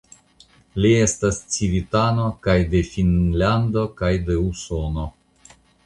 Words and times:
Li 0.85 0.93
estas 1.01 1.41
civitano 1.57 2.25
kaj 2.47 2.57
de 2.73 2.83
Finnlando 2.91 3.87
kaj 4.03 4.13
de 4.31 4.43
Usono. 4.51 5.11